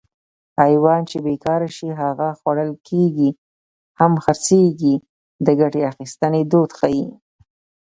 [0.61, 3.29] حیوان چې بېکاره شي هم خوړل کېږي
[3.99, 4.95] هم خرڅېږي
[5.45, 7.05] د ګټې اخیستنې دود ښيي